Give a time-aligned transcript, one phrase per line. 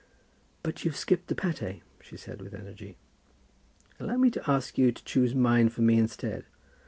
[0.63, 2.97] "But you've skipped the pâté," she said, with energy.
[3.99, 6.45] "Allow me to ask you to choose mine for me instead.